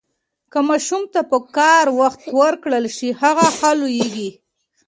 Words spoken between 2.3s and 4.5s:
ورکړل شي، هغه ښه لوییږي.